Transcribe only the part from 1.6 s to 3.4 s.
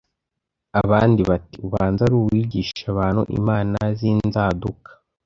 “ubanza ari uwigisha abantu